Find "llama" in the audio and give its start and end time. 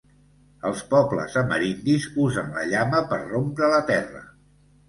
2.73-3.03